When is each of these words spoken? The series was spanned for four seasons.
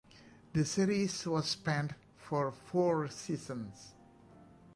The 0.53 0.65
series 0.65 1.27
was 1.27 1.47
spanned 1.47 1.93
for 2.17 2.51
four 2.51 3.07
seasons. 3.09 3.93